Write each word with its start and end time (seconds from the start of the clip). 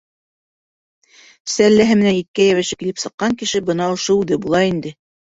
Сәлләһе 1.55 1.97
менән 1.99 2.17
иткә 2.21 2.47
йәбешеп 2.47 2.79
килеп 2.85 3.03
сыҡҡан 3.05 3.37
кеше 3.43 3.63
бына 3.69 3.91
ошо 3.99 4.17
үҙе 4.23 4.41
була 4.49 4.65
инде. 4.73 4.95